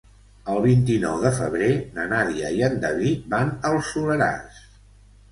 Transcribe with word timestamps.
El 0.51 0.59
vint-i-nou 0.61 1.17
de 1.25 1.31
febrer 1.39 1.67
na 1.97 2.05
Nàdia 2.13 2.49
i 2.59 2.63
en 2.69 2.79
David 2.85 3.27
van 3.35 3.51
al 3.71 3.77
Soleràs. 3.91 4.57